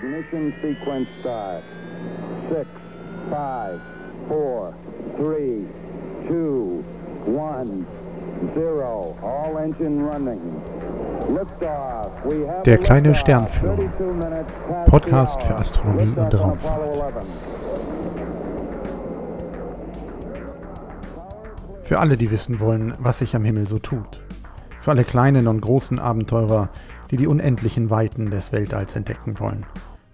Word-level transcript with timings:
Ignition 0.00 0.54
sequence 0.62 1.08
start. 1.20 1.64
Six, 2.48 2.68
five, 3.28 3.80
four, 4.28 4.72
three, 5.16 5.66
two, 6.28 6.84
one, 7.26 7.84
zero. 8.54 9.16
All 9.20 9.58
engine 9.58 10.00
running. 10.00 10.40
Der 12.64 12.78
kleine. 12.78 13.12
Sternführer. 13.16 13.74
32 13.74 14.14
minutes 14.14 14.52
past 14.68 14.88
Podcast 14.88 15.42
für. 15.42 15.56
Astronomie 15.56 16.12
und 16.16 16.32
Raumfahrt. 16.32 16.80
Apollo 16.80 17.02
11. 17.02 17.14
Für 21.82 21.98
alle, 21.98 22.16
die 22.16 22.30
wissen 22.30 22.60
wollen, 22.60 22.92
was 23.00 23.18
sich 23.18 23.34
am 23.34 23.44
Himmel 23.44 23.66
so 23.66 23.78
tut. 23.78 24.22
Für 24.80 24.92
alle 24.92 25.02
kleinen 25.02 25.48
und 25.48 25.60
großen 25.60 25.98
Abenteurer, 25.98 26.68
die 27.10 27.16
die 27.16 27.26
unendlichen 27.26 27.90
Weiten 27.90 28.30
des 28.30 28.52
Weltalls 28.52 28.94
entdecken 28.94 29.40
wollen. 29.40 29.66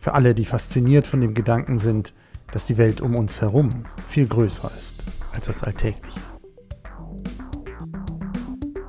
Für 0.04 0.12
alle, 0.12 0.34
die 0.34 0.44
fasziniert 0.44 1.06
von 1.06 1.22
dem 1.22 1.32
Gedanken 1.32 1.78
sind, 1.78 2.12
dass 2.52 2.66
die 2.66 2.76
Welt 2.76 3.00
um 3.00 3.16
uns 3.16 3.40
herum 3.40 3.84
viel 4.06 4.28
größer 4.28 4.70
ist 4.76 5.02
als 5.32 5.46
das 5.46 5.64
Alltägliche. 5.64 6.20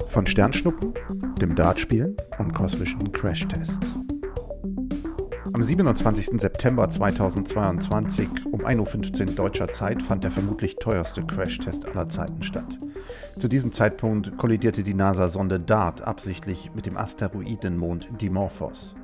Von 0.10 0.28
Sternschnuppen, 0.28 0.94
dem 1.40 1.56
Dartspielen 1.56 2.18
und 2.38 2.54
kosmischen 2.54 3.14
Crashtests. 3.14 3.94
Am 5.54 5.64
27. 5.64 6.42
September 6.42 6.90
2022 6.90 8.28
um 8.52 8.66
1.15 8.66 9.22
Uhr 9.22 9.36
deutscher 9.36 9.72
Zeit 9.72 10.02
fand 10.04 10.26
der 10.26 10.32
vermutlich 10.32 10.76
teuerste 10.82 11.26
Crashtest 11.26 11.86
aller 11.86 12.10
Zeiten 12.10 12.44
statt. 12.44 12.78
Zu 13.40 13.48
diesem 13.48 13.72
Zeitpunkt 13.72 14.38
kollidierte 14.38 14.84
die 14.84 14.94
NASA-Sonde 14.94 15.62
DART 15.62 16.02
absichtlich 16.02 16.72
mit 16.76 16.86
dem 16.86 16.98
Asteroidenmond 16.98 18.10
Dimorphos. 18.20 18.96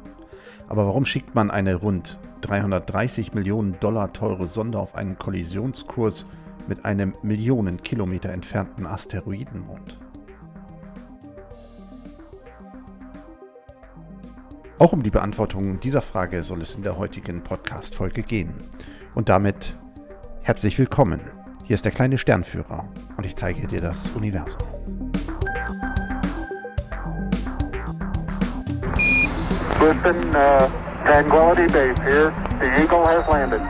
Aber 0.68 0.86
warum 0.86 1.05
schickt 1.05 1.35
man 1.35 1.52
eine 1.52 1.76
rund 1.76 2.20
330 2.41 3.34
Millionen 3.34 3.80
Dollar 3.80 4.13
teure 4.13 4.48
Sonde 4.48 4.80
auf 4.80 4.96
einen 4.96 5.18
Kollisionskurs 5.18 6.26
mit 6.68 6.85
einem 6.85 7.16
Millionen 7.21 7.84
Kilometer 7.84 8.30
entfernten 8.30 8.85
Asteroidenmond? 8.85 9.99
Auch 14.82 14.93
um 14.93 15.04
die 15.04 15.12
Beantwortung 15.12 15.80
dieser 15.80 16.02
Frage 16.02 16.41
soll 16.41 16.62
es 16.62 16.74
in 16.74 16.82
der 16.82 16.98
heutigen 16.98 17.43
Podcast-Folge 17.43 18.24
gehen. 18.24 18.55
Und 19.13 19.30
damit 19.30 19.76
herzlich 20.41 20.80
willkommen. 20.80 21.21
Hier 21.65 21.76
ist 21.76 21.86
der 21.86 21.91
kleine 21.91 22.18
Sternführer 22.18 22.88
und 23.15 23.26
ich 23.26 23.36
zeige 23.36 23.68
dir 23.68 23.80
das 23.80 24.10
Universum. 24.10 25.10
Houston, 29.82 30.35
uh, 30.35 30.70
Tranquility 31.05 31.65
Base 31.74 31.98
here. 32.04 32.29
The 32.60 32.84
Eagle 32.84 33.04
has 33.04 33.27
landed. 33.27 33.62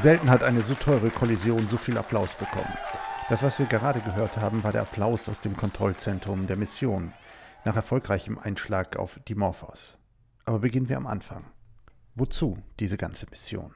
Selten 0.00 0.28
hat 0.28 0.42
eine 0.42 0.60
so 0.60 0.74
teure 0.74 1.08
Kollision 1.08 1.66
so 1.70 1.76
viel 1.76 1.96
Applaus 1.96 2.28
bekommen. 2.34 2.76
Das, 3.30 3.42
was 3.42 3.58
wir 3.58 3.66
gerade 3.66 4.00
gehört 4.00 4.36
haben, 4.38 4.62
war 4.64 4.72
der 4.72 4.82
Applaus 4.82 5.28
aus 5.28 5.40
dem 5.40 5.56
Kontrollzentrum 5.56 6.46
der 6.46 6.56
Mission 6.56 7.12
nach 7.64 7.76
erfolgreichem 7.76 8.38
Einschlag 8.38 8.96
auf 8.96 9.18
Dimorphos. 9.28 9.96
Aber 10.44 10.58
beginnen 10.58 10.90
wir 10.90 10.96
am 10.98 11.06
Anfang. 11.06 11.53
Wozu 12.16 12.58
diese 12.78 12.96
ganze 12.96 13.26
Mission? 13.28 13.74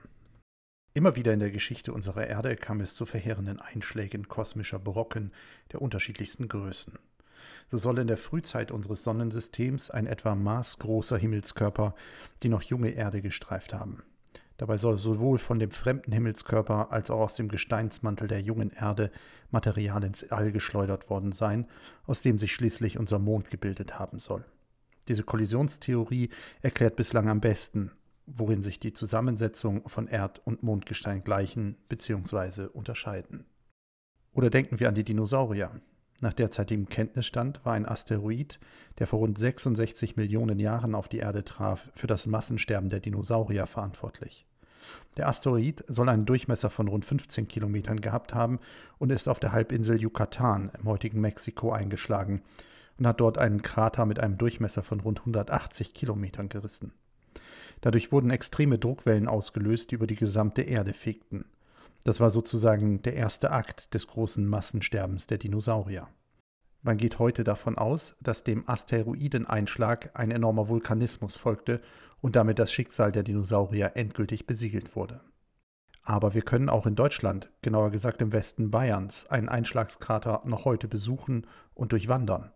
Immer 0.94 1.16
wieder 1.16 1.32
in 1.32 1.40
der 1.40 1.50
Geschichte 1.50 1.92
unserer 1.92 2.28
Erde 2.28 2.54
kam 2.54 2.80
es 2.80 2.94
zu 2.94 3.04
verheerenden 3.04 3.58
Einschlägen 3.58 4.28
kosmischer 4.28 4.78
Brocken 4.78 5.32
der 5.72 5.82
unterschiedlichsten 5.82 6.46
Größen. 6.46 7.00
So 7.68 7.78
soll 7.78 7.98
in 7.98 8.06
der 8.06 8.16
Frühzeit 8.16 8.70
unseres 8.70 9.02
Sonnensystems 9.02 9.90
ein 9.90 10.06
etwa 10.06 10.36
maßgroßer 10.36 11.18
Himmelskörper 11.18 11.96
die 12.44 12.48
noch 12.48 12.62
junge 12.62 12.90
Erde 12.90 13.22
gestreift 13.22 13.74
haben. 13.74 14.04
Dabei 14.56 14.76
soll 14.76 14.98
sowohl 14.98 15.40
von 15.40 15.58
dem 15.58 15.72
fremden 15.72 16.12
Himmelskörper 16.12 16.92
als 16.92 17.10
auch 17.10 17.18
aus 17.18 17.34
dem 17.34 17.48
Gesteinsmantel 17.48 18.28
der 18.28 18.40
jungen 18.40 18.70
Erde 18.70 19.10
Material 19.50 20.04
ins 20.04 20.30
All 20.30 20.52
geschleudert 20.52 21.10
worden 21.10 21.32
sein, 21.32 21.66
aus 22.06 22.20
dem 22.20 22.38
sich 22.38 22.54
schließlich 22.54 23.00
unser 23.00 23.18
Mond 23.18 23.50
gebildet 23.50 23.98
haben 23.98 24.20
soll. 24.20 24.44
Diese 25.08 25.24
Kollisionstheorie 25.24 26.30
erklärt 26.62 26.94
bislang 26.94 27.28
am 27.28 27.40
besten, 27.40 27.90
worin 28.36 28.62
sich 28.62 28.80
die 28.80 28.92
Zusammensetzung 28.92 29.88
von 29.88 30.06
Erd- 30.06 30.40
und 30.44 30.62
Mondgestein 30.62 31.24
gleichen 31.24 31.76
bzw. 31.88 32.66
unterscheiden. 32.66 33.46
Oder 34.32 34.50
denken 34.50 34.80
wir 34.80 34.88
an 34.88 34.94
die 34.94 35.04
Dinosaurier. 35.04 35.80
Nach 36.20 36.34
derzeitigem 36.34 36.88
Kenntnisstand 36.88 37.64
war 37.64 37.74
ein 37.74 37.86
Asteroid, 37.86 38.58
der 38.98 39.06
vor 39.06 39.20
rund 39.20 39.38
66 39.38 40.16
Millionen 40.16 40.58
Jahren 40.58 40.94
auf 40.94 41.08
die 41.08 41.18
Erde 41.18 41.44
traf, 41.44 41.88
für 41.94 42.08
das 42.08 42.26
Massensterben 42.26 42.88
der 42.88 43.00
Dinosaurier 43.00 43.66
verantwortlich. 43.66 44.46
Der 45.16 45.28
Asteroid 45.28 45.84
soll 45.86 46.08
einen 46.08 46.26
Durchmesser 46.26 46.70
von 46.70 46.88
rund 46.88 47.04
15 47.04 47.46
Kilometern 47.46 48.00
gehabt 48.00 48.34
haben 48.34 48.58
und 48.98 49.10
ist 49.10 49.28
auf 49.28 49.38
der 49.38 49.52
Halbinsel 49.52 50.00
Yucatan 50.00 50.70
im 50.78 50.84
heutigen 50.86 51.20
Mexiko 51.20 51.72
eingeschlagen 51.72 52.42
und 52.98 53.06
hat 53.06 53.20
dort 53.20 53.38
einen 53.38 53.62
Krater 53.62 54.06
mit 54.06 54.18
einem 54.18 54.38
Durchmesser 54.38 54.82
von 54.82 55.00
rund 55.00 55.20
180 55.20 55.94
Kilometern 55.94 56.48
gerissen. 56.48 56.92
Dadurch 57.80 58.12
wurden 58.12 58.30
extreme 58.30 58.78
Druckwellen 58.78 59.28
ausgelöst, 59.28 59.90
die 59.90 59.94
über 59.94 60.06
die 60.06 60.16
gesamte 60.16 60.62
Erde 60.62 60.92
fegten. 60.92 61.44
Das 62.04 62.20
war 62.20 62.30
sozusagen 62.30 63.02
der 63.02 63.14
erste 63.14 63.50
Akt 63.50 63.94
des 63.94 64.06
großen 64.06 64.46
Massensterbens 64.46 65.26
der 65.26 65.38
Dinosaurier. 65.38 66.08
Man 66.82 66.96
geht 66.96 67.18
heute 67.18 67.44
davon 67.44 67.76
aus, 67.76 68.14
dass 68.20 68.44
dem 68.44 68.68
Asteroideneinschlag 68.68 70.10
ein 70.14 70.30
enormer 70.30 70.68
Vulkanismus 70.68 71.36
folgte 71.36 71.80
und 72.20 72.36
damit 72.36 72.58
das 72.58 72.72
Schicksal 72.72 73.12
der 73.12 73.24
Dinosaurier 73.24 73.92
endgültig 73.94 74.46
besiegelt 74.46 74.94
wurde. 74.94 75.20
Aber 76.02 76.32
wir 76.34 76.42
können 76.42 76.70
auch 76.70 76.86
in 76.86 76.94
Deutschland, 76.94 77.50
genauer 77.60 77.90
gesagt 77.90 78.22
im 78.22 78.32
Westen 78.32 78.70
Bayerns, 78.70 79.26
einen 79.26 79.48
Einschlagskrater 79.48 80.42
noch 80.46 80.64
heute 80.64 80.88
besuchen 80.88 81.46
und 81.74 81.92
durchwandern. 81.92 82.50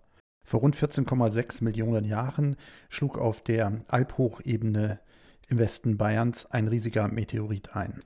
Vor 0.45 0.61
rund 0.61 0.77
14,6 0.77 1.63
Millionen 1.63 2.05
Jahren 2.05 2.57
schlug 2.89 3.19
auf 3.19 3.43
der 3.43 3.81
Alphochebene 3.89 5.01
im 5.49 5.59
Westen 5.59 5.97
Bayerns 5.97 6.47
ein 6.47 6.69
riesiger 6.69 7.09
Meteorit 7.09 7.75
ein. 7.77 8.01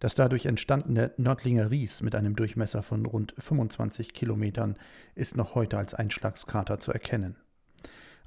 Das 0.00 0.14
dadurch 0.14 0.46
entstandene 0.46 1.12
Nördlinger 1.16 1.70
Ries 1.70 2.02
mit 2.02 2.14
einem 2.14 2.36
Durchmesser 2.36 2.82
von 2.82 3.06
rund 3.06 3.34
25 3.38 4.12
Kilometern 4.12 4.76
ist 5.14 5.36
noch 5.36 5.54
heute 5.54 5.78
als 5.78 5.94
Einschlagskrater 5.94 6.78
zu 6.78 6.92
erkennen. 6.92 7.36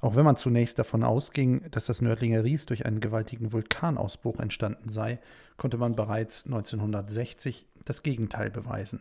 Auch 0.00 0.14
wenn 0.14 0.24
man 0.24 0.36
zunächst 0.36 0.78
davon 0.78 1.02
ausging, 1.02 1.68
dass 1.70 1.86
das 1.86 2.00
Nördlinger 2.02 2.44
Ries 2.44 2.66
durch 2.66 2.86
einen 2.86 3.00
gewaltigen 3.00 3.52
Vulkanausbruch 3.52 4.38
entstanden 4.38 4.88
sei, 4.88 5.18
konnte 5.56 5.76
man 5.76 5.96
bereits 5.96 6.46
1960 6.46 7.66
das 7.84 8.02
Gegenteil 8.02 8.50
beweisen. 8.50 9.00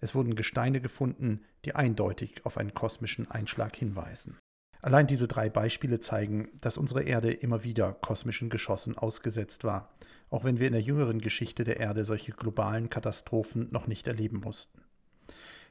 Es 0.00 0.16
wurden 0.16 0.34
Gesteine 0.34 0.80
gefunden, 0.80 1.42
die 1.64 1.76
eindeutig 1.76 2.44
auf 2.44 2.58
einen 2.58 2.74
kosmischen 2.74 3.30
Einschlag 3.30 3.76
hinweisen. 3.76 4.36
Allein 4.82 5.06
diese 5.06 5.28
drei 5.28 5.48
Beispiele 5.48 6.00
zeigen, 6.00 6.48
dass 6.60 6.76
unsere 6.76 7.04
Erde 7.04 7.30
immer 7.30 7.62
wieder 7.62 7.92
kosmischen 7.92 8.50
Geschossen 8.50 8.98
ausgesetzt 8.98 9.62
war, 9.62 9.94
auch 10.28 10.42
wenn 10.42 10.58
wir 10.58 10.66
in 10.66 10.72
der 10.72 10.82
jüngeren 10.82 11.20
Geschichte 11.20 11.62
der 11.62 11.78
Erde 11.78 12.04
solche 12.04 12.32
globalen 12.32 12.90
Katastrophen 12.90 13.68
noch 13.70 13.86
nicht 13.86 14.08
erleben 14.08 14.40
mussten. 14.40 14.82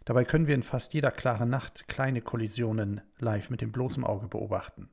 Dabei 0.06 0.24
können 0.24 0.48
wir 0.48 0.56
in 0.56 0.64
fast 0.64 0.94
jeder 0.94 1.12
klaren 1.12 1.50
Nacht 1.50 1.90
kleine 1.90 2.22
Kollisionen 2.22 3.02
live 3.20 3.50
mit 3.50 3.60
dem 3.60 3.74
bloßen 3.74 4.06
Auge 4.06 4.30
beobachten. 4.30 4.90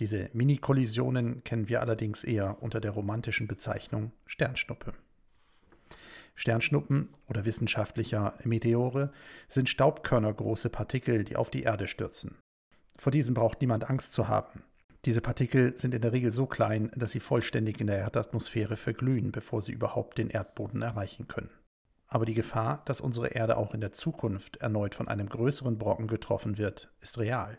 Diese 0.00 0.28
Mini-Kollisionen 0.32 1.44
kennen 1.44 1.68
wir 1.68 1.82
allerdings 1.82 2.24
eher 2.24 2.60
unter 2.62 2.80
der 2.80 2.90
romantischen 2.90 3.46
Bezeichnung 3.46 4.10
Sternschnuppe. 4.26 4.92
Sternschnuppen 6.34 7.10
oder 7.28 7.44
wissenschaftlicher 7.44 8.34
Meteore 8.42 9.12
sind 9.48 9.68
staubkörnergroße 9.68 10.68
Partikel, 10.68 11.24
die 11.24 11.36
auf 11.36 11.50
die 11.50 11.62
Erde 11.62 11.86
stürzen. 11.86 12.41
Vor 12.98 13.12
diesen 13.12 13.34
braucht 13.34 13.60
niemand 13.60 13.88
Angst 13.88 14.12
zu 14.12 14.28
haben. 14.28 14.62
Diese 15.04 15.20
Partikel 15.20 15.76
sind 15.76 15.94
in 15.94 16.02
der 16.02 16.12
Regel 16.12 16.32
so 16.32 16.46
klein, 16.46 16.92
dass 16.94 17.10
sie 17.10 17.20
vollständig 17.20 17.80
in 17.80 17.88
der 17.88 17.98
Erdatmosphäre 17.98 18.76
verglühen, 18.76 19.32
bevor 19.32 19.60
sie 19.60 19.72
überhaupt 19.72 20.18
den 20.18 20.30
Erdboden 20.30 20.82
erreichen 20.82 21.26
können. 21.26 21.50
Aber 22.06 22.26
die 22.26 22.34
Gefahr, 22.34 22.82
dass 22.84 23.00
unsere 23.00 23.28
Erde 23.28 23.56
auch 23.56 23.74
in 23.74 23.80
der 23.80 23.92
Zukunft 23.92 24.58
erneut 24.58 24.94
von 24.94 25.08
einem 25.08 25.28
größeren 25.28 25.78
Brocken 25.78 26.06
getroffen 26.06 26.58
wird, 26.58 26.88
ist 27.00 27.18
real. 27.18 27.58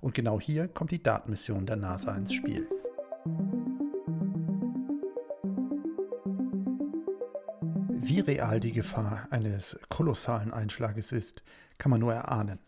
Und 0.00 0.14
genau 0.14 0.40
hier 0.40 0.68
kommt 0.68 0.90
die 0.90 1.02
DART-Mission 1.02 1.66
der 1.66 1.76
NASA 1.76 2.14
ins 2.16 2.32
Spiel. 2.32 2.66
Wie 7.88 8.20
real 8.20 8.58
die 8.58 8.72
Gefahr 8.72 9.28
eines 9.30 9.78
kolossalen 9.88 10.52
Einschlages 10.52 11.12
ist, 11.12 11.42
kann 11.78 11.90
man 11.90 12.00
nur 12.00 12.12
erahnen. 12.12 12.58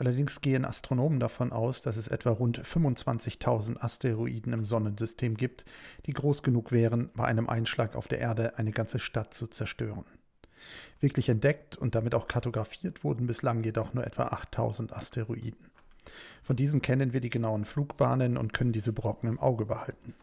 Allerdings 0.00 0.40
gehen 0.40 0.64
Astronomen 0.64 1.20
davon 1.20 1.52
aus, 1.52 1.82
dass 1.82 1.98
es 1.98 2.08
etwa 2.08 2.30
rund 2.30 2.58
25.000 2.58 3.82
Asteroiden 3.82 4.54
im 4.54 4.64
Sonnensystem 4.64 5.36
gibt, 5.36 5.66
die 6.06 6.14
groß 6.14 6.42
genug 6.42 6.72
wären, 6.72 7.10
bei 7.14 7.26
einem 7.26 7.50
Einschlag 7.50 7.94
auf 7.94 8.08
der 8.08 8.18
Erde 8.18 8.56
eine 8.56 8.70
ganze 8.70 8.98
Stadt 8.98 9.34
zu 9.34 9.46
zerstören. 9.46 10.06
Wirklich 11.00 11.28
entdeckt 11.28 11.76
und 11.76 11.94
damit 11.94 12.14
auch 12.14 12.28
kartografiert 12.28 13.04
wurden 13.04 13.26
bislang 13.26 13.62
jedoch 13.62 13.92
nur 13.92 14.06
etwa 14.06 14.28
8000 14.28 14.94
Asteroiden. 14.94 15.70
Von 16.42 16.56
diesen 16.56 16.80
kennen 16.80 17.12
wir 17.12 17.20
die 17.20 17.28
genauen 17.28 17.66
Flugbahnen 17.66 18.38
und 18.38 18.54
können 18.54 18.72
diese 18.72 18.94
Brocken 18.94 19.28
im 19.28 19.38
Auge 19.38 19.66
behalten. 19.66 20.14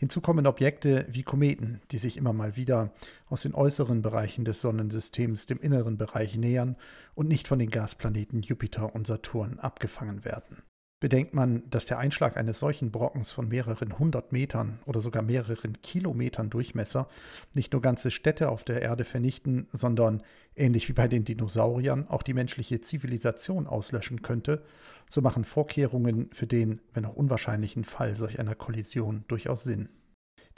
Hinzu 0.00 0.22
kommen 0.22 0.46
Objekte 0.46 1.04
wie 1.10 1.22
Kometen, 1.22 1.82
die 1.90 1.98
sich 1.98 2.16
immer 2.16 2.32
mal 2.32 2.56
wieder 2.56 2.90
aus 3.26 3.42
den 3.42 3.54
äußeren 3.54 4.00
Bereichen 4.00 4.46
des 4.46 4.62
Sonnensystems 4.62 5.44
dem 5.44 5.60
inneren 5.60 5.98
Bereich 5.98 6.36
nähern 6.36 6.76
und 7.14 7.28
nicht 7.28 7.46
von 7.46 7.58
den 7.58 7.68
Gasplaneten 7.68 8.40
Jupiter 8.40 8.94
und 8.94 9.06
Saturn 9.06 9.58
abgefangen 9.58 10.24
werden. 10.24 10.62
Bedenkt 11.00 11.32
man, 11.32 11.62
dass 11.70 11.86
der 11.86 11.98
Einschlag 11.98 12.36
eines 12.36 12.58
solchen 12.58 12.90
Brockens 12.90 13.32
von 13.32 13.48
mehreren 13.48 13.98
hundert 13.98 14.32
Metern 14.32 14.80
oder 14.84 15.00
sogar 15.00 15.22
mehreren 15.22 15.80
Kilometern 15.80 16.50
Durchmesser 16.50 17.08
nicht 17.54 17.72
nur 17.72 17.80
ganze 17.80 18.10
Städte 18.10 18.50
auf 18.50 18.64
der 18.64 18.82
Erde 18.82 19.06
vernichten, 19.06 19.66
sondern, 19.72 20.22
ähnlich 20.54 20.90
wie 20.90 20.92
bei 20.92 21.08
den 21.08 21.24
Dinosauriern, 21.24 22.06
auch 22.08 22.22
die 22.22 22.34
menschliche 22.34 22.82
Zivilisation 22.82 23.66
auslöschen 23.66 24.20
könnte, 24.20 24.62
so 25.08 25.22
machen 25.22 25.46
Vorkehrungen 25.46 26.28
für 26.32 26.46
den, 26.46 26.82
wenn 26.92 27.06
auch 27.06 27.16
unwahrscheinlichen 27.16 27.84
Fall 27.84 28.18
solch 28.18 28.38
einer 28.38 28.54
Kollision 28.54 29.24
durchaus 29.26 29.62
Sinn. 29.62 29.88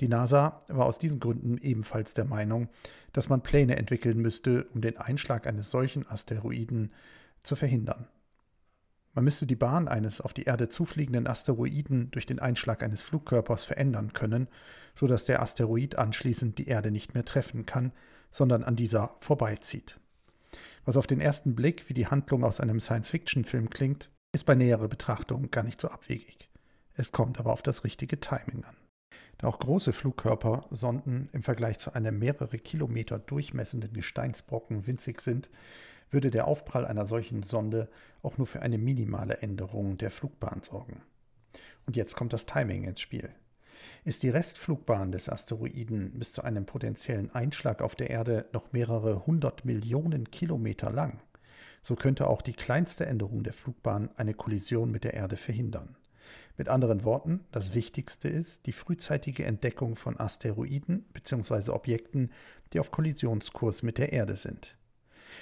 Die 0.00 0.08
NASA 0.08 0.58
war 0.66 0.86
aus 0.86 0.98
diesen 0.98 1.20
Gründen 1.20 1.58
ebenfalls 1.58 2.14
der 2.14 2.24
Meinung, 2.24 2.68
dass 3.12 3.28
man 3.28 3.44
Pläne 3.44 3.76
entwickeln 3.76 4.18
müsste, 4.18 4.64
um 4.74 4.80
den 4.80 4.96
Einschlag 4.96 5.46
eines 5.46 5.70
solchen 5.70 6.04
Asteroiden 6.08 6.90
zu 7.44 7.54
verhindern. 7.54 8.08
Man 9.14 9.24
müsste 9.24 9.46
die 9.46 9.56
Bahn 9.56 9.88
eines 9.88 10.20
auf 10.20 10.32
die 10.32 10.44
Erde 10.44 10.68
zufliegenden 10.68 11.26
Asteroiden 11.26 12.10
durch 12.12 12.24
den 12.24 12.38
Einschlag 12.38 12.82
eines 12.82 13.02
Flugkörpers 13.02 13.64
verändern 13.64 14.12
können, 14.14 14.48
so 14.94 15.06
dass 15.06 15.26
der 15.26 15.42
Asteroid 15.42 15.96
anschließend 15.96 16.58
die 16.58 16.68
Erde 16.68 16.90
nicht 16.90 17.14
mehr 17.14 17.24
treffen 17.24 17.66
kann, 17.66 17.92
sondern 18.30 18.64
an 18.64 18.76
dieser 18.76 19.16
vorbeizieht. 19.20 19.98
Was 20.84 20.96
auf 20.96 21.06
den 21.06 21.20
ersten 21.20 21.54
Blick 21.54 21.88
wie 21.88 21.94
die 21.94 22.06
Handlung 22.06 22.42
aus 22.42 22.58
einem 22.58 22.80
Science-Fiction-Film 22.80 23.70
klingt, 23.70 24.10
ist 24.32 24.44
bei 24.44 24.54
näherer 24.54 24.88
Betrachtung 24.88 25.50
gar 25.50 25.62
nicht 25.62 25.80
so 25.80 25.88
abwegig. 25.88 26.48
Es 26.94 27.12
kommt 27.12 27.38
aber 27.38 27.52
auf 27.52 27.62
das 27.62 27.84
richtige 27.84 28.18
Timing 28.18 28.64
an. 28.64 28.76
Da 29.38 29.46
auch 29.46 29.58
große 29.58 29.92
Flugkörper, 29.92 30.66
Sonden 30.70 31.28
im 31.32 31.42
Vergleich 31.42 31.78
zu 31.78 31.94
einem 31.94 32.18
mehrere 32.18 32.58
Kilometer 32.58 33.18
durchmessenden 33.18 33.92
Gesteinsbrocken 33.92 34.86
winzig 34.86 35.20
sind, 35.20 35.50
würde 36.12 36.30
der 36.30 36.46
Aufprall 36.46 36.86
einer 36.86 37.06
solchen 37.06 37.42
Sonde 37.42 37.88
auch 38.22 38.38
nur 38.38 38.46
für 38.46 38.62
eine 38.62 38.78
minimale 38.78 39.38
Änderung 39.38 39.98
der 39.98 40.10
Flugbahn 40.10 40.62
sorgen. 40.62 41.02
Und 41.86 41.96
jetzt 41.96 42.14
kommt 42.14 42.32
das 42.32 42.46
Timing 42.46 42.84
ins 42.84 43.00
Spiel. 43.00 43.30
Ist 44.04 44.22
die 44.22 44.28
Restflugbahn 44.28 45.10
des 45.10 45.28
Asteroiden 45.28 46.12
bis 46.18 46.32
zu 46.32 46.42
einem 46.42 46.66
potenziellen 46.66 47.34
Einschlag 47.34 47.82
auf 47.82 47.96
der 47.96 48.10
Erde 48.10 48.46
noch 48.52 48.72
mehrere 48.72 49.26
hundert 49.26 49.64
Millionen 49.64 50.30
Kilometer 50.30 50.90
lang, 50.90 51.20
so 51.82 51.96
könnte 51.96 52.28
auch 52.28 52.42
die 52.42 52.52
kleinste 52.52 53.06
Änderung 53.06 53.42
der 53.42 53.52
Flugbahn 53.52 54.10
eine 54.16 54.34
Kollision 54.34 54.90
mit 54.90 55.04
der 55.04 55.14
Erde 55.14 55.36
verhindern. 55.36 55.96
Mit 56.56 56.68
anderen 56.68 57.04
Worten, 57.04 57.40
das 57.50 57.74
Wichtigste 57.74 58.28
ist 58.28 58.66
die 58.66 58.72
frühzeitige 58.72 59.44
Entdeckung 59.44 59.96
von 59.96 60.18
Asteroiden 60.20 61.04
bzw. 61.12 61.70
Objekten, 61.70 62.30
die 62.72 62.80
auf 62.80 62.90
Kollisionskurs 62.90 63.82
mit 63.82 63.98
der 63.98 64.12
Erde 64.12 64.36
sind. 64.36 64.76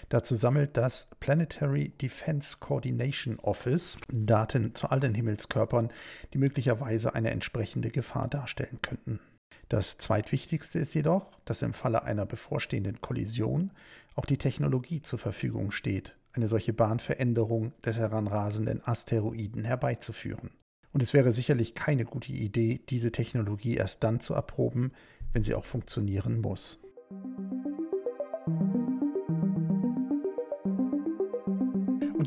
Dazu 0.08 0.34
sammelt 0.34 0.76
das 0.76 1.08
Planetary 1.20 1.90
Defense 2.00 2.56
Coordination 2.60 3.38
Office 3.40 3.96
Daten 4.08 4.74
zu 4.74 4.88
all 4.88 5.00
den 5.00 5.14
Himmelskörpern, 5.14 5.90
die 6.32 6.38
möglicherweise 6.38 7.14
eine 7.14 7.30
entsprechende 7.30 7.90
Gefahr 7.90 8.28
darstellen 8.28 8.78
könnten. 8.82 9.20
Das 9.68 9.98
zweitwichtigste 9.98 10.80
ist 10.80 10.94
jedoch, 10.94 11.30
dass 11.44 11.62
im 11.62 11.74
Falle 11.74 12.02
einer 12.02 12.26
bevorstehenden 12.26 13.00
Kollision 13.00 13.70
auch 14.16 14.26
die 14.26 14.38
Technologie 14.38 15.00
zur 15.00 15.18
Verfügung 15.18 15.70
steht, 15.70 16.16
eine 16.32 16.48
solche 16.48 16.72
Bahnveränderung 16.72 17.72
des 17.84 17.96
heranrasenden 17.96 18.82
Asteroiden 18.84 19.64
herbeizuführen. 19.64 20.50
Und 20.92 21.02
es 21.02 21.14
wäre 21.14 21.32
sicherlich 21.32 21.74
keine 21.74 22.04
gute 22.04 22.32
Idee, 22.32 22.80
diese 22.88 23.12
Technologie 23.12 23.76
erst 23.76 24.02
dann 24.02 24.20
zu 24.20 24.34
erproben, 24.34 24.92
wenn 25.32 25.44
sie 25.44 25.54
auch 25.54 25.64
funktionieren 25.64 26.40
muss. 26.40 26.80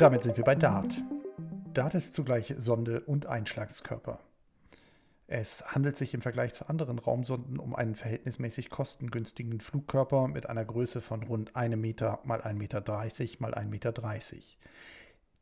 Damit 0.04 0.24
sind 0.24 0.36
wir 0.36 0.44
bei 0.44 0.54
DART. 0.54 1.02
DART 1.74 1.94
ist 1.94 2.14
zugleich 2.14 2.54
Sonde 2.58 3.00
und 3.06 3.26
Einschlagskörper. 3.26 4.20
Es 5.28 5.64
handelt 5.66 5.96
sich 5.96 6.14
im 6.14 6.22
Vergleich 6.22 6.54
zu 6.54 6.68
anderen 6.68 7.00
Raumsonden 7.00 7.58
um 7.58 7.74
einen 7.74 7.96
verhältnismäßig 7.96 8.70
kostengünstigen 8.70 9.62
Flugkörper 9.62 10.28
mit 10.28 10.50
einer 10.50 10.66
Größe 10.66 11.00
von 11.00 11.24
rund 11.24 11.56
1 11.56 11.78
Meter 11.78 12.20
mal 12.26 12.42
1,30 12.42 12.54
Meter 12.56 12.82
mal 13.40 13.54
1,30 13.54 13.64
Meter. 13.70 13.94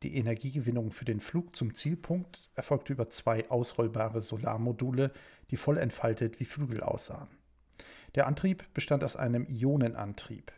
Die 0.04 0.14
Energiegewinnung 0.14 0.92
für 0.92 1.06
den 1.06 1.18
Flug 1.18 1.56
zum 1.56 1.74
Zielpunkt 1.74 2.48
erfolgte 2.54 2.92
über 2.92 3.10
zwei 3.10 3.50
ausrollbare 3.50 4.22
Solarmodule, 4.22 5.10
die 5.50 5.56
voll 5.56 5.76
entfaltet 5.76 6.38
wie 6.38 6.44
Flügel 6.44 6.84
aussahen. 6.84 7.30
Der 8.14 8.28
Antrieb 8.28 8.72
bestand 8.74 9.02
aus 9.02 9.16
einem 9.16 9.44
Ionenantrieb. 9.48 10.52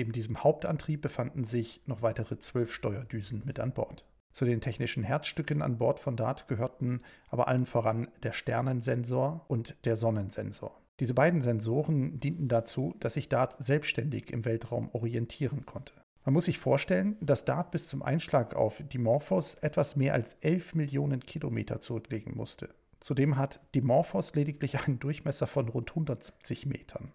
Neben 0.00 0.12
diesem 0.12 0.42
Hauptantrieb 0.42 1.02
befanden 1.02 1.44
sich 1.44 1.82
noch 1.84 2.00
weitere 2.00 2.38
zwölf 2.38 2.72
Steuerdüsen 2.72 3.42
mit 3.44 3.60
an 3.60 3.74
Bord. 3.74 4.06
Zu 4.32 4.46
den 4.46 4.62
technischen 4.62 5.02
Herzstücken 5.02 5.60
an 5.60 5.76
Bord 5.76 6.00
von 6.00 6.16
DART 6.16 6.48
gehörten 6.48 7.02
aber 7.28 7.48
allen 7.48 7.66
voran 7.66 8.08
der 8.22 8.32
Sternensensor 8.32 9.44
und 9.48 9.76
der 9.84 9.96
Sonnensensor. 9.96 10.80
Diese 11.00 11.12
beiden 11.12 11.42
Sensoren 11.42 12.18
dienten 12.18 12.48
dazu, 12.48 12.94
dass 12.98 13.12
sich 13.12 13.28
DART 13.28 13.62
selbstständig 13.62 14.32
im 14.32 14.46
Weltraum 14.46 14.88
orientieren 14.94 15.66
konnte. 15.66 15.92
Man 16.24 16.32
muss 16.32 16.46
sich 16.46 16.58
vorstellen, 16.58 17.18
dass 17.20 17.44
DART 17.44 17.70
bis 17.70 17.86
zum 17.86 18.02
Einschlag 18.02 18.56
auf 18.56 18.82
Dimorphos 18.82 19.52
etwas 19.56 19.96
mehr 19.96 20.14
als 20.14 20.32
11 20.40 20.76
Millionen 20.76 21.20
Kilometer 21.20 21.78
zurücklegen 21.78 22.34
musste. 22.34 22.70
Zudem 23.00 23.36
hat 23.36 23.60
Dimorphos 23.74 24.34
lediglich 24.34 24.80
einen 24.80 24.98
Durchmesser 24.98 25.46
von 25.46 25.68
rund 25.68 25.90
170 25.90 26.64
Metern. 26.64 27.12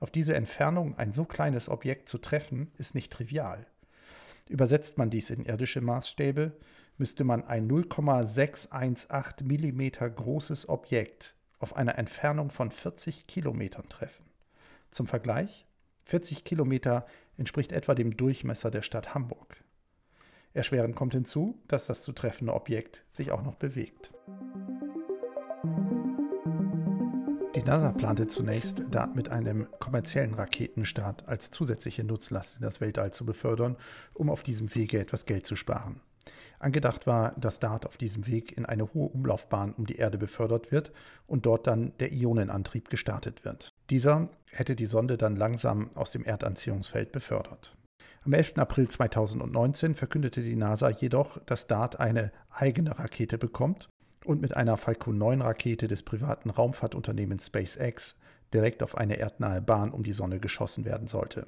Auf 0.00 0.10
diese 0.10 0.34
Entfernung 0.34 0.96
ein 0.98 1.12
so 1.12 1.24
kleines 1.24 1.68
Objekt 1.68 2.08
zu 2.08 2.18
treffen, 2.18 2.72
ist 2.78 2.94
nicht 2.94 3.12
trivial. 3.12 3.66
Übersetzt 4.48 4.98
man 4.98 5.10
dies 5.10 5.30
in 5.30 5.44
irdische 5.44 5.80
Maßstäbe, 5.80 6.52
müsste 6.98 7.24
man 7.24 7.44
ein 7.44 7.66
0,618 7.66 9.46
mm 9.46 9.82
großes 10.14 10.68
Objekt 10.68 11.34
auf 11.58 11.76
einer 11.76 11.98
Entfernung 11.98 12.50
von 12.50 12.70
40 12.70 13.26
Kilometern 13.26 13.86
treffen. 13.86 14.24
Zum 14.90 15.06
Vergleich, 15.06 15.66
40 16.04 16.44
Kilometer 16.44 17.06
entspricht 17.36 17.72
etwa 17.72 17.94
dem 17.94 18.16
Durchmesser 18.16 18.70
der 18.70 18.82
Stadt 18.82 19.14
Hamburg. 19.14 19.56
Erschwerend 20.52 20.94
kommt 20.94 21.14
hinzu, 21.14 21.58
dass 21.66 21.86
das 21.86 22.02
zu 22.02 22.12
treffende 22.12 22.54
Objekt 22.54 23.02
sich 23.12 23.32
auch 23.32 23.42
noch 23.42 23.56
bewegt. 23.56 24.12
Die 27.64 27.70
NASA 27.70 27.92
plante 27.92 28.26
zunächst, 28.26 28.82
DART 28.90 29.16
mit 29.16 29.30
einem 29.30 29.66
kommerziellen 29.78 30.34
Raketenstart 30.34 31.26
als 31.26 31.50
zusätzliche 31.50 32.04
Nutzlast 32.04 32.56
in 32.56 32.62
das 32.62 32.82
Weltall 32.82 33.14
zu 33.14 33.24
befördern, 33.24 33.78
um 34.12 34.28
auf 34.28 34.42
diesem 34.42 34.74
Wege 34.74 35.00
etwas 35.00 35.24
Geld 35.24 35.46
zu 35.46 35.56
sparen. 35.56 36.02
Angedacht 36.58 37.06
war, 37.06 37.32
dass 37.38 37.60
DART 37.60 37.86
auf 37.86 37.96
diesem 37.96 38.26
Weg 38.26 38.54
in 38.58 38.66
eine 38.66 38.92
hohe 38.92 39.08
Umlaufbahn 39.08 39.72
um 39.72 39.86
die 39.86 39.96
Erde 39.96 40.18
befördert 40.18 40.72
wird 40.72 40.92
und 41.26 41.46
dort 41.46 41.66
dann 41.66 41.96
der 42.00 42.12
Ionenantrieb 42.12 42.90
gestartet 42.90 43.46
wird. 43.46 43.72
Dieser 43.88 44.28
hätte 44.50 44.76
die 44.76 44.84
Sonde 44.84 45.16
dann 45.16 45.34
langsam 45.34 45.88
aus 45.94 46.10
dem 46.10 46.24
Erdanziehungsfeld 46.24 47.12
befördert. 47.12 47.74
Am 48.26 48.34
11. 48.34 48.58
April 48.58 48.88
2019 48.88 49.94
verkündete 49.94 50.42
die 50.42 50.56
NASA 50.56 50.90
jedoch, 50.90 51.38
dass 51.46 51.66
DART 51.66 51.98
eine 51.98 52.30
eigene 52.50 52.98
Rakete 52.98 53.38
bekommt 53.38 53.88
und 54.24 54.40
mit 54.40 54.56
einer 54.56 54.76
Falcon 54.76 55.18
9 55.18 55.42
Rakete 55.42 55.88
des 55.88 56.02
privaten 56.02 56.50
Raumfahrtunternehmens 56.50 57.46
SpaceX 57.46 58.16
direkt 58.52 58.82
auf 58.82 58.96
eine 58.96 59.16
erdnahe 59.16 59.60
Bahn 59.60 59.90
um 59.90 60.02
die 60.02 60.12
Sonne 60.12 60.40
geschossen 60.40 60.84
werden 60.84 61.08
sollte, 61.08 61.46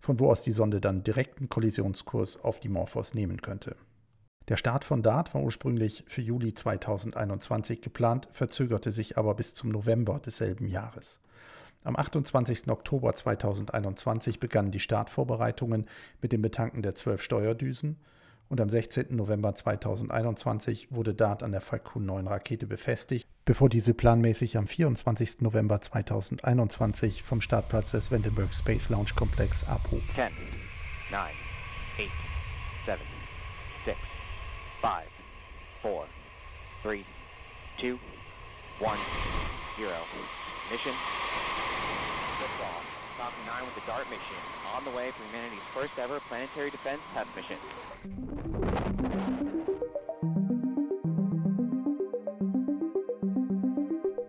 von 0.00 0.18
wo 0.18 0.30
aus 0.30 0.42
die 0.42 0.52
Sonde 0.52 0.80
dann 0.80 1.04
direkten 1.04 1.48
Kollisionskurs 1.48 2.42
auf 2.42 2.60
die 2.60 2.68
Morphos 2.68 3.14
nehmen 3.14 3.40
könnte. 3.42 3.76
Der 4.48 4.56
Start 4.56 4.84
von 4.84 5.02
DART 5.02 5.32
war 5.34 5.42
ursprünglich 5.42 6.02
für 6.08 6.22
Juli 6.22 6.54
2021 6.54 7.82
geplant, 7.82 8.28
verzögerte 8.32 8.90
sich 8.90 9.16
aber 9.16 9.34
bis 9.34 9.54
zum 9.54 9.70
November 9.70 10.18
desselben 10.18 10.66
Jahres. 10.66 11.20
Am 11.84 11.96
28. 11.96 12.68
Oktober 12.68 13.14
2021 13.14 14.40
begannen 14.40 14.70
die 14.70 14.80
Startvorbereitungen 14.80 15.86
mit 16.20 16.32
dem 16.32 16.42
Betanken 16.42 16.82
der 16.82 16.94
zwölf 16.94 17.22
Steuerdüsen 17.22 17.96
und 18.50 18.60
am 18.60 18.68
16. 18.68 19.06
November 19.10 19.54
2021 19.54 20.88
wurde 20.90 21.14
DART 21.14 21.42
an 21.42 21.52
der 21.52 21.60
Falcon 21.60 22.04
9 22.04 22.26
Rakete 22.26 22.66
befestigt, 22.66 23.26
bevor 23.44 23.68
diese 23.68 23.94
planmäßig 23.94 24.58
am 24.58 24.66
24. 24.66 25.40
November 25.40 25.80
2021 25.80 27.22
vom 27.22 27.40
Startplatz 27.40 27.92
des 27.92 28.10
Vandenberg 28.10 28.52
Space 28.52 28.88
Launch 28.88 29.14
Komplex 29.14 29.64
abhob. 29.68 30.02
10, 30.16 30.32
9, 31.10 31.30
8, 31.96 32.10
7, 32.86 33.00
6, 33.84 33.96
five, 34.82 35.06
four, 35.80 36.06
three, 36.82 37.06
two, 37.78 37.98
one, 38.80 38.98
zero. 39.76 39.94
Mission. 40.70 40.92
Liftoff. 42.40 42.82
Falcon 43.16 43.44
9 43.46 43.64
with 43.64 43.74
the 43.74 43.86
DART 43.86 44.08
mission. 44.08 44.40
On 44.74 44.84
the 44.84 44.90
way 44.96 45.10
for 45.10 45.22
humanity's 45.28 45.60
first 45.74 45.98
ever 45.98 46.20
planetary 46.28 46.70
defense 46.70 47.02
test 47.12 47.28
mission. 47.36 47.58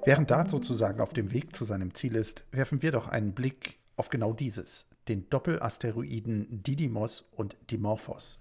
Während 0.04 0.32
Dart 0.32 0.50
sozusagen 0.50 1.00
auf 1.00 1.14
dem 1.14 1.32
Weg 1.32 1.56
zu 1.56 1.64
seinem 1.64 1.94
Ziel 1.94 2.16
ist, 2.16 2.44
werfen 2.52 2.82
wir 2.82 2.92
doch 2.92 3.08
einen 3.08 3.34
Blick 3.34 3.78
auf 3.98 4.10
genau 4.10 4.34
dieses, 4.34 4.88
den 5.08 5.30
Doppelasteroiden 5.30 6.64
Didymos 6.64 7.26
und 7.32 7.56
Dimorphos. 7.70 8.40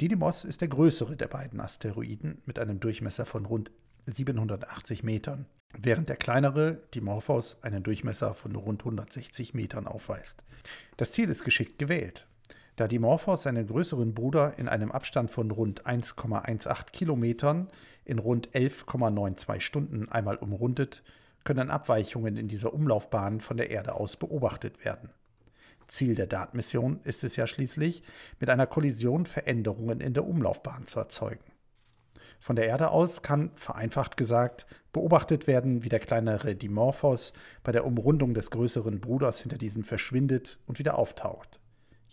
Didymos 0.00 0.44
ist 0.44 0.62
der 0.62 0.68
größere 0.68 1.16
der 1.16 1.28
beiden 1.28 1.60
Asteroiden 1.60 2.40
mit 2.46 2.58
einem 2.58 2.80
Durchmesser 2.80 3.26
von 3.26 3.44
rund 3.44 3.70
780 4.06 5.02
Metern, 5.02 5.44
während 5.76 6.08
der 6.08 6.16
kleinere 6.16 6.80
Dimorphos 6.94 7.58
einen 7.62 7.82
Durchmesser 7.82 8.32
von 8.32 8.56
rund 8.56 8.80
160 8.80 9.52
Metern 9.52 9.86
aufweist. 9.86 10.44
Das 10.96 11.12
Ziel 11.12 11.28
ist 11.28 11.44
geschickt 11.44 11.78
gewählt. 11.78 12.26
Da 12.76 12.86
Dimorphos 12.86 13.44
seinen 13.44 13.66
größeren 13.66 14.12
Bruder 14.12 14.58
in 14.58 14.68
einem 14.68 14.92
Abstand 14.92 15.30
von 15.30 15.50
rund 15.50 15.86
1,18 15.86 16.90
Kilometern 16.92 17.68
in 18.04 18.18
rund 18.18 18.50
11,92 18.50 19.60
Stunden 19.60 20.10
einmal 20.10 20.36
umrundet, 20.36 21.02
können 21.44 21.70
Abweichungen 21.70 22.36
in 22.36 22.48
dieser 22.48 22.74
Umlaufbahn 22.74 23.40
von 23.40 23.56
der 23.56 23.70
Erde 23.70 23.94
aus 23.94 24.16
beobachtet 24.16 24.84
werden. 24.84 25.08
Ziel 25.88 26.16
der 26.16 26.26
DART-Mission 26.26 27.00
ist 27.04 27.24
es 27.24 27.36
ja 27.36 27.46
schließlich, 27.46 28.02
mit 28.40 28.50
einer 28.50 28.66
Kollision 28.66 29.24
Veränderungen 29.24 30.00
in 30.00 30.12
der 30.12 30.26
Umlaufbahn 30.26 30.86
zu 30.86 30.98
erzeugen. 30.98 31.44
Von 32.40 32.56
der 32.56 32.66
Erde 32.66 32.90
aus 32.90 33.22
kann, 33.22 33.52
vereinfacht 33.54 34.18
gesagt, 34.18 34.66
beobachtet 34.92 35.46
werden, 35.46 35.82
wie 35.82 35.88
der 35.88 36.00
kleinere 36.00 36.54
Dimorphos 36.54 37.32
bei 37.62 37.72
der 37.72 37.86
Umrundung 37.86 38.34
des 38.34 38.50
größeren 38.50 39.00
Bruders 39.00 39.40
hinter 39.40 39.56
diesem 39.56 39.84
verschwindet 39.84 40.58
und 40.66 40.78
wieder 40.78 40.98
auftaucht. 40.98 41.60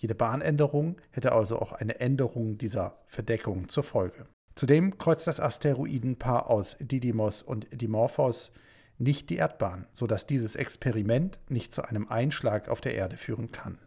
Jede 0.04 0.16
Bahnänderung 0.16 0.98
hätte 1.12 1.32
also 1.32 1.58
auch 1.60 1.72
eine 1.72 2.02
Änderung 2.02 2.58
dieser 2.58 3.00
Verdeckung 3.08 3.70
zur 3.70 3.84
Folge. 3.84 4.26
Zudem 4.54 4.98
kreuzt 4.98 5.28
das 5.28 5.40
Asteroidenpaar 5.40 6.50
aus 6.50 6.76
Didymos 6.82 7.42
und 7.42 7.68
Dimorphos 7.72 8.52
nicht 8.98 9.30
die 9.30 9.38
Erdbahn, 9.38 9.88
sodass 9.94 10.28
dieses 10.28 10.58
Experiment 10.58 11.40
nicht 11.48 11.72
zu 11.72 11.84
einem 11.84 12.10
Einschlag 12.10 12.68
auf 12.68 12.82
der 12.82 12.96
Erde 12.96 13.16
führen 13.16 13.54
kann. 13.54 13.78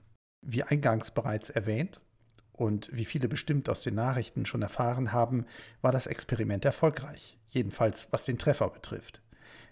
Wie 0.40 0.62
eingangs 0.62 1.10
bereits 1.10 1.50
erwähnt 1.50 2.00
und 2.52 2.88
wie 2.90 3.04
viele 3.04 3.28
bestimmt 3.28 3.68
aus 3.68 3.82
den 3.82 3.96
Nachrichten 3.96 4.46
schon 4.46 4.62
erfahren 4.62 5.12
haben, 5.12 5.44
war 5.82 5.92
das 5.92 6.06
Experiment 6.06 6.64
erfolgreich, 6.64 7.36
jedenfalls 7.50 8.08
was 8.10 8.24
den 8.24 8.38
Treffer 8.38 8.70
betrifft. 8.70 9.20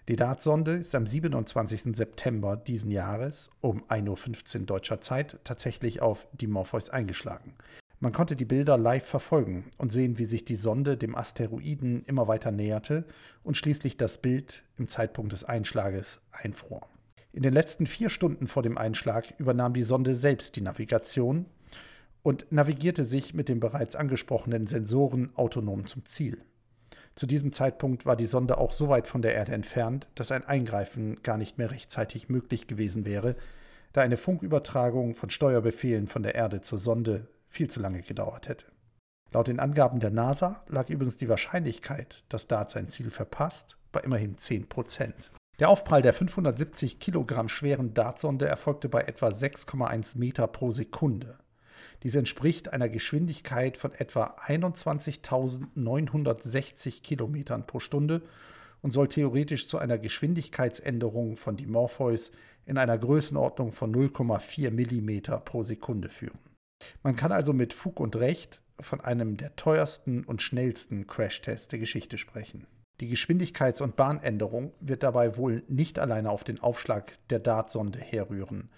Die 0.07 0.17
Dartsonde 0.17 0.73
ist 0.73 0.93
am 0.93 1.07
27. 1.07 1.95
September 1.95 2.57
diesen 2.57 2.91
Jahres 2.91 3.49
um 3.61 3.83
1.15 3.85 4.59
Uhr 4.59 4.65
deutscher 4.67 5.01
Zeit 5.01 5.39
tatsächlich 5.43 5.99
auf 5.99 6.27
Dimorphos 6.31 6.91
eingeschlagen. 6.91 7.55
Man 7.99 8.13
konnte 8.13 8.35
die 8.35 8.45
Bilder 8.45 8.77
live 8.77 9.05
verfolgen 9.05 9.65
und 9.79 9.91
sehen, 9.91 10.19
wie 10.19 10.25
sich 10.25 10.45
die 10.45 10.57
Sonde 10.57 10.95
dem 10.95 11.15
Asteroiden 11.15 12.03
immer 12.05 12.27
weiter 12.27 12.51
näherte 12.51 13.05
und 13.43 13.57
schließlich 13.57 13.97
das 13.97 14.19
Bild 14.19 14.63
im 14.77 14.87
Zeitpunkt 14.89 15.31
des 15.31 15.43
Einschlages 15.43 16.21
einfror. 16.31 16.87
In 17.33 17.41
den 17.41 17.53
letzten 17.53 17.87
vier 17.87 18.11
Stunden 18.11 18.45
vor 18.45 18.61
dem 18.61 18.77
Einschlag 18.77 19.33
übernahm 19.39 19.73
die 19.73 19.81
Sonde 19.81 20.13
selbst 20.13 20.55
die 20.55 20.61
Navigation 20.61 21.47
und 22.21 22.51
navigierte 22.51 23.05
sich 23.05 23.33
mit 23.33 23.49
den 23.49 23.59
bereits 23.59 23.95
angesprochenen 23.95 24.67
Sensoren 24.67 25.35
autonom 25.35 25.87
zum 25.87 26.05
Ziel. 26.05 26.37
Zu 27.15 27.27
diesem 27.27 27.53
Zeitpunkt 27.53 28.05
war 28.05 28.17
die 28.17 28.25
Sonde 28.25 28.57
auch 28.57 28.73
so 28.73 28.89
weit 28.89 29.07
von 29.07 29.21
der 29.21 29.33
Erde 29.33 29.53
entfernt, 29.53 30.07
dass 30.15 30.31
ein 30.31 30.45
Eingreifen 30.45 31.23
gar 31.23 31.37
nicht 31.37 31.57
mehr 31.57 31.71
rechtzeitig 31.71 32.27
möglich 32.27 32.67
gewesen 32.67 33.05
wäre, 33.05 33.35
da 33.93 34.01
eine 34.01 34.17
Funkübertragung 34.17 35.15
von 35.15 35.29
Steuerbefehlen 35.29 36.07
von 36.07 36.23
der 36.23 36.35
Erde 36.35 36.59
zur 36.59 36.77
Sonde 36.77 37.29
viel 37.47 37.69
zu 37.69 37.79
lange 37.79 38.01
gedauert 38.01 38.49
hätte. 38.49 38.65
Laut 39.31 39.47
den 39.47 39.61
Angaben 39.61 40.01
der 40.01 40.11
NASA 40.11 40.63
lag 40.67 40.89
übrigens 40.89 41.15
die 41.15 41.29
Wahrscheinlichkeit, 41.29 42.23
dass 42.27 42.47
DART 42.47 42.71
sein 42.71 42.89
Ziel 42.89 43.09
verpasst, 43.09 43.77
bei 43.93 44.01
immerhin 44.01 44.37
10 44.37 44.67
Prozent. 44.67 45.31
Der 45.59 45.69
Aufprall 45.69 46.01
der 46.01 46.11
570 46.11 46.99
Kilogramm 46.99 47.47
schweren 47.47 47.93
Dartsonde 47.93 48.45
erfolgte 48.45 48.89
bei 48.89 49.03
etwa 49.03 49.29
6,1 49.29 50.17
Meter 50.17 50.47
pro 50.47 50.73
Sekunde. 50.73 51.37
Dies 52.05 52.13
entspricht 52.13 52.71
einer 52.71 52.87
Geschwindigkeit 52.87 53.77
von 53.77 53.91
etwa 53.91 54.35
21.960 54.45 57.01
Kilometern 57.01 57.65
pro 57.65 57.79
Stunde 57.79 58.21
und 58.83 58.91
soll 58.91 59.07
theoretisch 59.07 59.67
zu 59.67 59.79
einer 59.79 59.97
Geschwindigkeitsänderung 59.97 61.35
von 61.35 61.57
Dimorpheus 61.57 62.31
in 62.67 62.77
einer 62.77 62.99
Größenordnung 62.99 63.71
von 63.71 63.91
0,4 63.91 64.69
Millimeter 64.69 65.39
pro 65.39 65.63
Sekunde 65.63 66.09
führen. 66.09 66.37
Man 67.01 67.15
kann 67.15 67.31
also 67.31 67.53
mit 67.53 67.73
Fug 67.73 67.99
und 67.99 68.15
Recht 68.17 68.61
von 68.79 69.01
einem 69.01 69.37
der 69.37 69.55
teuersten 69.55 70.25
und 70.25 70.43
schnellsten 70.43 71.07
Crashtests 71.07 71.69
der 71.69 71.79
Geschichte 71.79 72.19
sprechen. 72.19 72.67
Die 72.99 73.11
Geschwindigkeits- 73.11 73.81
und 73.81 73.95
Bahnänderung 73.95 74.73
wird 74.79 75.01
dabei 75.01 75.37
wohl 75.37 75.63
nicht 75.67 75.97
alleine 75.97 76.29
auf 76.29 76.43
den 76.43 76.59
Aufschlag 76.59 77.13
der 77.31 77.39
Dartsonde 77.39 77.97
herrühren, 77.97 78.69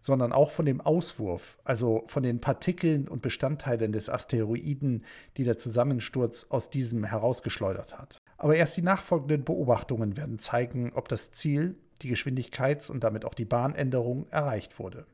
sondern 0.00 0.32
auch 0.32 0.50
von 0.50 0.66
dem 0.66 0.80
Auswurf, 0.80 1.58
also 1.64 2.04
von 2.06 2.22
den 2.22 2.40
Partikeln 2.40 3.08
und 3.08 3.22
Bestandteilen 3.22 3.92
des 3.92 4.08
Asteroiden, 4.08 5.04
die 5.36 5.44
der 5.44 5.58
Zusammensturz 5.58 6.46
aus 6.48 6.70
diesem 6.70 7.04
herausgeschleudert 7.04 7.98
hat. 7.98 8.18
Aber 8.36 8.56
erst 8.56 8.76
die 8.76 8.82
nachfolgenden 8.82 9.44
Beobachtungen 9.44 10.16
werden 10.16 10.38
zeigen, 10.38 10.92
ob 10.94 11.08
das 11.08 11.32
Ziel, 11.32 11.76
die 12.02 12.14
Geschwindigkeits- 12.14 12.90
und 12.90 13.02
damit 13.02 13.24
auch 13.24 13.34
die 13.34 13.44
Bahnänderung, 13.44 14.28
erreicht 14.30 14.78
wurde. 14.78 15.06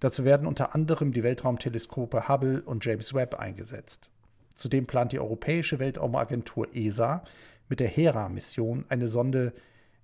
Dazu 0.00 0.24
werden 0.24 0.46
unter 0.46 0.74
anderem 0.74 1.12
die 1.12 1.22
Weltraumteleskope 1.22 2.28
Hubble 2.28 2.62
und 2.62 2.84
James 2.84 3.14
Webb 3.14 3.34
eingesetzt. 3.34 4.10
Zudem 4.56 4.86
plant 4.86 5.12
die 5.12 5.20
Europäische 5.20 5.78
Weltraumagentur 5.78 6.74
ESA 6.74 7.22
mit 7.68 7.80
der 7.80 7.88
Hera-Mission 7.88 8.84
eine 8.88 9.08
Sonde, 9.08 9.52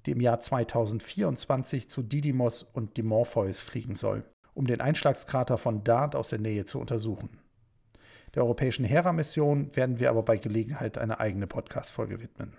die 0.07 0.13
im 0.13 0.21
Jahr 0.21 0.41
2024 0.41 1.91
zu 1.91 2.03
Didymos 2.03 2.63
und 2.63 2.97
Dimorpheus 2.97 3.61
fliegen 3.61 3.97
soll, 3.97 4.25
um 4.55 4.67
den 4.67 4.81
Einschlagskrater 4.81 5.59
von 5.59 5.83
Dart 5.85 6.15
aus 6.15 6.29
der 6.29 6.39
Nähe 6.39 6.65
zu 6.65 6.79
untersuchen. 6.81 7.41
Der 8.35 8.45
europäischen 8.45 8.85
Hera-Mission 8.85 9.75
werden 9.75 9.99
wir 9.99 10.11
aber 10.11 10.23
bei 10.23 10.37
Gelegenheit 10.37 10.99
eine 10.99 11.21
eigene 11.21 11.47
Podcast-Folge 11.47 12.21
widmen. 12.21 12.53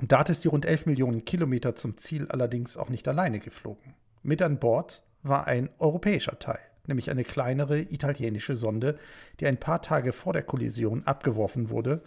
Dart 0.00 0.30
ist 0.30 0.44
die 0.44 0.48
rund 0.48 0.66
11 0.66 0.86
Millionen 0.86 1.24
Kilometer 1.24 1.74
zum 1.74 1.96
Ziel 1.96 2.28
allerdings 2.28 2.76
auch 2.76 2.88
nicht 2.88 3.08
alleine 3.08 3.40
geflogen. 3.40 3.94
Mit 4.22 4.42
an 4.42 4.58
Bord 4.58 5.02
war 5.22 5.46
ein 5.46 5.70
europäischer 5.78 6.38
Teil, 6.38 6.60
nämlich 6.86 7.10
eine 7.10 7.24
kleinere 7.24 7.80
italienische 7.80 8.56
Sonde, 8.56 8.98
die 9.40 9.46
ein 9.46 9.58
paar 9.58 9.82
Tage 9.82 10.12
vor 10.12 10.32
der 10.32 10.42
Kollision 10.42 11.04
abgeworfen 11.06 11.70
wurde 11.70 12.02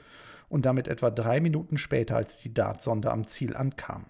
und 0.50 0.66
damit 0.66 0.88
etwa 0.88 1.10
drei 1.10 1.40
Minuten 1.40 1.78
später 1.78 2.16
als 2.16 2.42
die 2.42 2.54
Dart-Sonde 2.54 3.10
am 3.12 3.28
Ziel 3.28 3.56
ankam. 3.56 4.06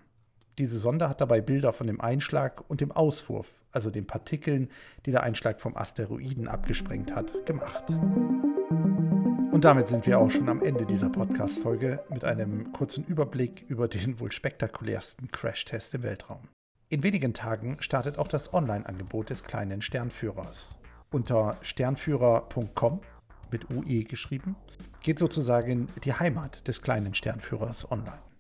Diese 0.61 0.77
Sonde 0.77 1.09
hat 1.09 1.19
dabei 1.19 1.41
Bilder 1.41 1.73
von 1.73 1.87
dem 1.87 1.99
Einschlag 1.99 2.63
und 2.69 2.81
dem 2.81 2.91
Auswurf, 2.91 3.51
also 3.71 3.89
den 3.89 4.05
Partikeln, 4.05 4.69
die 5.07 5.11
der 5.11 5.23
Einschlag 5.23 5.59
vom 5.59 5.75
Asteroiden 5.75 6.47
abgesprengt 6.47 7.15
hat, 7.15 7.47
gemacht. 7.47 7.89
Und 7.89 9.61
damit 9.63 9.87
sind 9.87 10.05
wir 10.05 10.19
auch 10.19 10.29
schon 10.29 10.49
am 10.49 10.61
Ende 10.61 10.85
dieser 10.85 11.09
Podcast-Folge 11.09 12.03
mit 12.11 12.23
einem 12.23 12.71
kurzen 12.73 13.03
Überblick 13.05 13.65
über 13.69 13.87
den 13.87 14.19
wohl 14.19 14.31
spektakulärsten 14.31 15.31
Crashtest 15.31 15.95
im 15.95 16.03
Weltraum. 16.03 16.47
In 16.89 17.01
wenigen 17.01 17.33
Tagen 17.33 17.77
startet 17.79 18.19
auch 18.19 18.27
das 18.27 18.53
Online-Angebot 18.53 19.31
des 19.31 19.41
kleinen 19.41 19.81
Sternführers. 19.81 20.77
Unter 21.09 21.57
sternführer.com 21.63 23.01
mit 23.49 23.73
UE 23.73 24.03
geschrieben, 24.03 24.55
geht 25.01 25.17
sozusagen 25.17 25.87
die 26.03 26.13
Heimat 26.13 26.67
des 26.67 26.83
kleinen 26.83 27.15
Sternführers 27.15 27.91
online. 27.91 28.30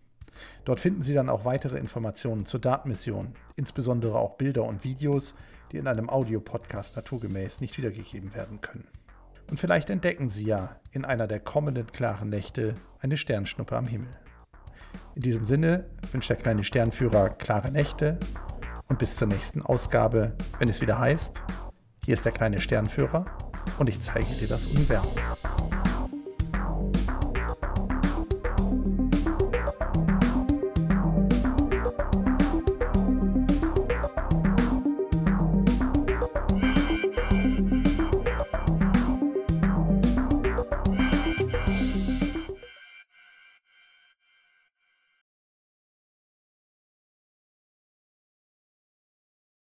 Dort 0.65 0.79
finden 0.79 1.03
Sie 1.03 1.13
dann 1.13 1.29
auch 1.29 1.45
weitere 1.45 1.77
Informationen 1.77 2.45
zur 2.45 2.59
Datenmission, 2.59 3.33
insbesondere 3.55 4.17
auch 4.17 4.35
Bilder 4.35 4.63
und 4.63 4.83
Videos, 4.83 5.35
die 5.71 5.77
in 5.77 5.87
einem 5.87 6.09
Audiopodcast 6.09 6.95
naturgemäß 6.95 7.61
nicht 7.61 7.77
wiedergegeben 7.77 8.33
werden 8.35 8.61
können. 8.61 8.87
Und 9.49 9.57
vielleicht 9.57 9.89
entdecken 9.89 10.29
Sie 10.29 10.45
ja 10.45 10.77
in 10.91 11.05
einer 11.05 11.27
der 11.27 11.39
kommenden 11.39 11.87
klaren 11.87 12.29
Nächte 12.29 12.75
eine 12.99 13.17
Sternschnuppe 13.17 13.75
am 13.75 13.85
Himmel. 13.85 14.15
In 15.15 15.21
diesem 15.21 15.45
Sinne 15.45 15.85
wünscht 16.11 16.29
der 16.29 16.37
kleine 16.37 16.63
Sternführer 16.63 17.29
klare 17.29 17.71
Nächte 17.71 18.17
und 18.87 18.99
bis 18.99 19.15
zur 19.15 19.27
nächsten 19.27 19.61
Ausgabe, 19.61 20.35
wenn 20.59 20.69
es 20.69 20.81
wieder 20.81 20.99
heißt, 20.99 21.41
hier 22.05 22.13
ist 22.13 22.25
der 22.25 22.31
kleine 22.31 22.59
Sternführer 22.59 23.25
und 23.77 23.87
ich 23.89 23.99
zeige 24.01 24.33
dir 24.35 24.47
das 24.47 24.67
Universum. 24.67 25.17